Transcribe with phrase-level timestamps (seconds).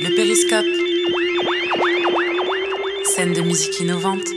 [0.00, 0.64] Le périscope.
[3.04, 4.28] Scène de musique innovante.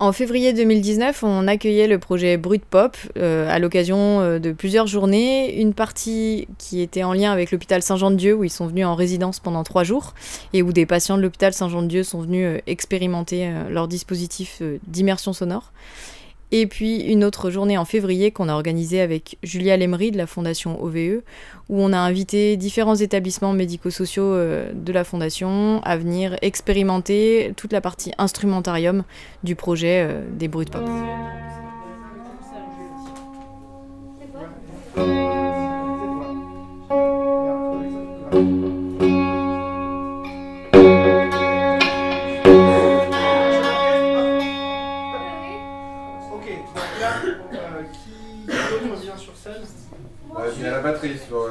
[0.00, 4.86] En février 2019, on accueillait le projet Brut Pop euh, à l'occasion euh, de plusieurs
[4.86, 5.60] journées.
[5.60, 9.40] Une partie qui était en lien avec l'hôpital Saint-Jean-de-Dieu, où ils sont venus en résidence
[9.40, 10.14] pendant trois jours,
[10.52, 15.72] et où des patients de l'hôpital Saint-Jean-de-Dieu sont venus euh, expérimenter leur dispositif d'immersion sonore.
[16.50, 20.26] Et puis une autre journée en février qu'on a organisée avec Julia Lemery de la
[20.26, 21.20] Fondation OVE,
[21.68, 27.72] où on a invité différents établissements médico-sociaux euh, de la Fondation à venir expérimenter toute
[27.72, 29.04] la partie instrumentarium
[29.44, 30.88] du projet euh, des bruits de pop.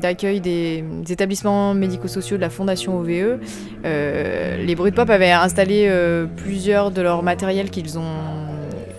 [0.00, 3.38] d'accueil des, établissements médico-sociaux de la Fondation OVE,
[3.84, 8.48] euh, les Bruits de Pop avaient installé euh, plusieurs de leurs matériels qu'ils ont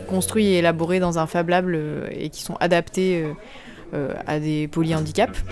[0.08, 3.26] construits et élaborés dans un Fab Lab euh, et qui sont adaptés
[4.26, 5.44] à des polyhandicaps.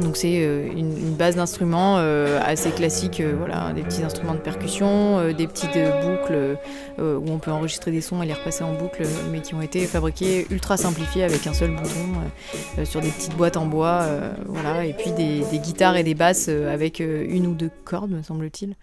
[0.00, 4.40] Donc c'est euh, une, base d'instruments euh, assez classique, euh, voilà, des petits instruments de
[4.40, 6.56] percussion, des petites boucles
[6.98, 9.86] où on peut enregistrer des sons et les repasser en boucle, mais qui ont été
[9.86, 14.06] fabriqués ultra simplifiés avec un seul bouton sur des petites boîtes en bois,
[14.46, 18.74] voilà, et puis des, guitares et des basses avec une ou deux cordes, me semble-t-il.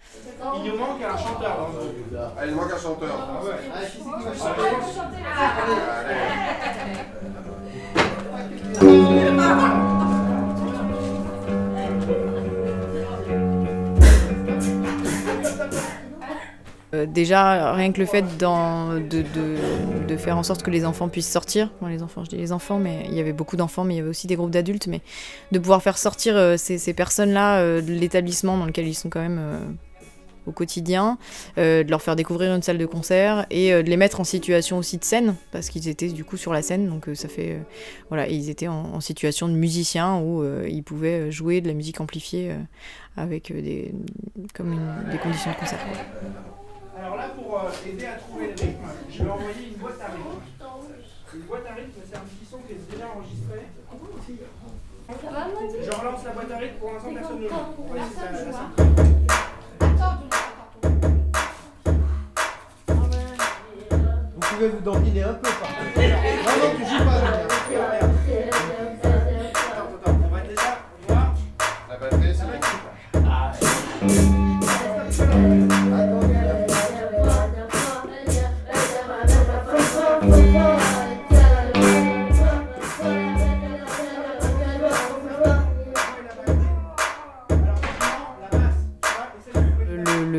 [0.64, 1.70] Il nous manque un chanteur.
[2.16, 3.10] Ah, il manque un chanteur.
[9.54, 9.91] Ah
[16.94, 21.70] Euh, déjà, rien que le fait de, faire en sorte que les enfants puissent sortir,
[21.88, 24.00] les enfants, je dis les enfants, mais il y avait beaucoup d'enfants, mais il y
[24.00, 25.00] avait aussi des groupes d'adultes, mais
[25.52, 29.20] de pouvoir faire sortir euh, ces, personnes-là euh, de l'établissement dans lequel ils sont quand
[29.20, 29.40] même
[30.46, 31.18] au quotidien,
[31.56, 34.98] de leur faire découvrir une salle de concert et de les mettre en situation aussi
[34.98, 37.58] de scène, parce qu'ils étaient du coup sur la scène, donc ça fait.
[38.08, 42.52] voilà, ils étaient en, situation de musiciens où ils pouvaient jouer de la musique amplifiée
[43.16, 43.94] avec des,
[44.52, 44.78] comme
[45.10, 45.78] des conditions de concert.
[47.62, 50.40] Pour euh, aider à trouver le rythme, je vais envoyer une boîte à rythme.
[51.34, 53.68] Une boîte à rythme, c'est un petit son qui est déjà enregistré.
[55.80, 57.54] Je relance la boîte à rythme, pour l'instant personne ne joue.
[64.34, 65.96] Vous pouvez vous dandiner un peu par contre.
[65.96, 66.02] Non,
[66.58, 67.20] non, tu joues pas,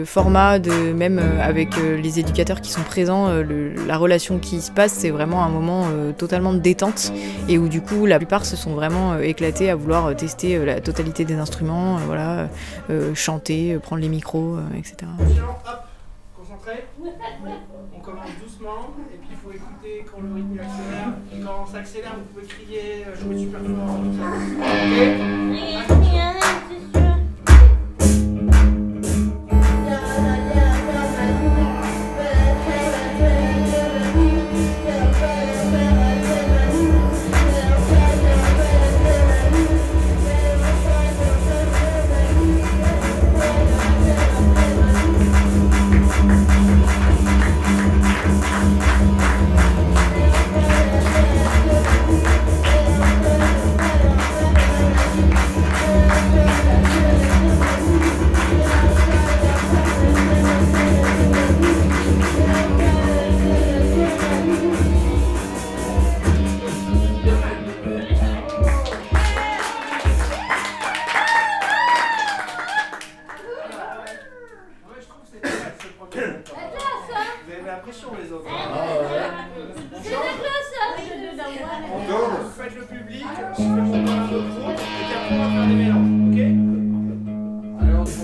[0.05, 4.61] format, de, même euh, avec euh, les éducateurs qui sont présents, euh, la relation qui
[4.61, 5.85] se passe, c'est vraiment un moment
[6.17, 7.11] totalement de détente
[7.47, 11.25] et où du coup la plupart se sont vraiment éclatés à vouloir tester la totalité
[11.25, 12.49] des instruments, voilà,
[13.13, 14.95] chanter, prendre les micros, etc.
[15.66, 15.84] Hop,
[16.37, 16.85] concentré.
[17.96, 21.13] On commence doucement et puis il faut écouter quand le rythme accélère.
[21.34, 23.59] Et quand ça accélère, vous pouvez crier, jouer super
[25.87, 25.92] fort.
[77.66, 78.46] La pression les autres.
[81.96, 85.38] On tourne Vous faites le public, je fais mon de groupe, et puis après on
[85.38, 86.62] va faire des mélanges, on tourne.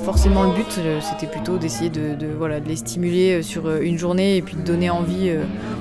[0.09, 3.99] Forcément, le but, euh, c'était plutôt d'essayer de, de, les stimuler euh, sur euh, une
[3.99, 5.31] journée et puis de donner envie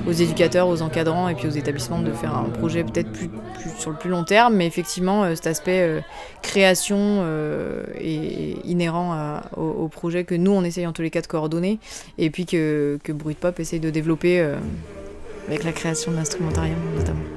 [0.07, 3.31] aux éducateurs, aux encadrants et puis aux établissements de faire un projet peut-être plus,
[3.79, 4.53] sur le plus long terme.
[4.53, 6.03] Mais effectivement, cet aspect
[6.43, 7.25] création
[7.99, 11.79] est inhérent au, projet que nous, on essaye en tous les cas de coordonner
[12.19, 14.47] et puis que, que Bruit Pop essaye de développer
[15.47, 17.28] avec la création de l'instrumentarium notamment.